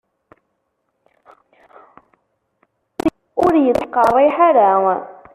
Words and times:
Ur 3.43 3.53
yettqerriḥ 3.65 4.37
ara. 4.49 4.71